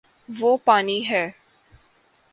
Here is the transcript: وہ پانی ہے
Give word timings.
وہ 0.29 0.55
پانی 0.65 0.99
ہے 1.09 1.23